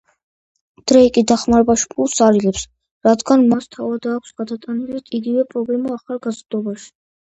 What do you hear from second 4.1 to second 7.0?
აქვს გადატანილი იგივე პრობლემა ახალგაზრდობაში.